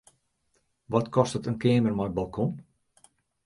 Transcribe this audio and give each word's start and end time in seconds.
Wat 0.93 1.07
kostet 1.17 1.47
in 1.49 1.59
keamer 1.63 1.93
mei 1.95 2.11
balkon? 2.17 2.51